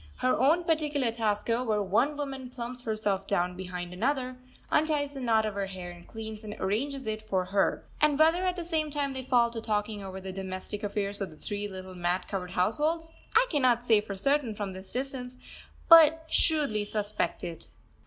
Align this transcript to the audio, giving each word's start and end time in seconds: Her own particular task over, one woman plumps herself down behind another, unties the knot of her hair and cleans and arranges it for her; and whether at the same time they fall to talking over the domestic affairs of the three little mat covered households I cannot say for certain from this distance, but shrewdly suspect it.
Her 0.17 0.35
own 0.35 0.63
particular 0.63 1.11
task 1.11 1.47
over, 1.47 1.79
one 1.83 2.15
woman 2.17 2.49
plumps 2.49 2.81
herself 2.81 3.27
down 3.27 3.55
behind 3.55 3.93
another, 3.93 4.35
unties 4.71 5.13
the 5.13 5.19
knot 5.19 5.45
of 5.45 5.53
her 5.53 5.67
hair 5.67 5.91
and 5.91 6.07
cleans 6.07 6.43
and 6.43 6.55
arranges 6.59 7.05
it 7.05 7.21
for 7.21 7.45
her; 7.45 7.85
and 8.01 8.17
whether 8.17 8.43
at 8.43 8.55
the 8.55 8.63
same 8.63 8.89
time 8.89 9.13
they 9.13 9.23
fall 9.23 9.51
to 9.51 9.61
talking 9.61 10.01
over 10.03 10.19
the 10.19 10.31
domestic 10.33 10.81
affairs 10.81 11.21
of 11.21 11.29
the 11.29 11.37
three 11.37 11.67
little 11.67 11.93
mat 11.93 12.27
covered 12.27 12.49
households 12.49 13.13
I 13.35 13.45
cannot 13.51 13.83
say 13.83 14.01
for 14.01 14.15
certain 14.15 14.55
from 14.55 14.73
this 14.73 14.91
distance, 14.91 15.37
but 15.87 16.25
shrewdly 16.29 16.83
suspect 16.83 17.43
it. 17.43 17.67